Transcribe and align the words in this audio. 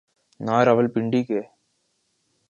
نہ 0.39 0.55
راولپنڈی 0.65 1.21
کے۔ 1.23 1.41